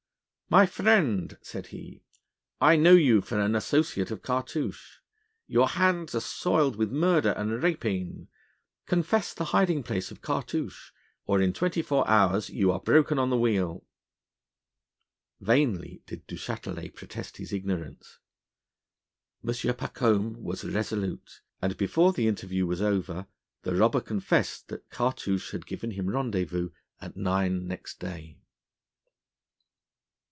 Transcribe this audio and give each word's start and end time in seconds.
'My 0.53 0.65
friend,' 0.65 1.37
said 1.41 1.67
he, 1.67 2.03
'I 2.59 2.75
know 2.75 2.91
you 2.91 3.21
for 3.21 3.39
an 3.39 3.55
associate 3.55 4.11
of 4.11 4.21
Cartouche. 4.21 4.97
Your 5.47 5.69
hands 5.69 6.13
are 6.13 6.19
soiled 6.19 6.75
with 6.75 6.91
murder 6.91 7.29
and 7.37 7.63
rapine. 7.63 8.27
Confess 8.85 9.33
the 9.33 9.45
hiding 9.55 9.81
place 9.81 10.11
of 10.11 10.21
Cartouche, 10.21 10.91
or 11.25 11.39
in 11.39 11.53
twenty 11.53 11.81
four 11.81 12.05
hours 12.05 12.49
you 12.49 12.69
are 12.69 12.81
broken 12.81 13.17
on 13.17 13.29
the 13.29 13.37
wheel.' 13.37 13.85
Vainly 15.39 16.01
did 16.05 16.27
Du 16.27 16.35
Châtelet 16.35 16.95
protest 16.95 17.37
his 17.37 17.53
ignorance. 17.53 18.19
M. 19.41 19.53
Pacôme 19.53 20.35
was 20.41 20.65
resolute, 20.65 21.39
and 21.61 21.77
before 21.77 22.11
the 22.11 22.27
interview 22.27 22.65
was 22.67 22.81
over 22.81 23.25
the 23.61 23.73
robber 23.73 24.01
confessed 24.01 24.67
that 24.67 24.89
Cartouche 24.89 25.51
had 25.53 25.65
given 25.65 25.91
him 25.91 26.09
rendezvous 26.09 26.71
at 26.99 27.15
nine 27.15 27.67
next 27.69 28.01
day. 28.01 28.37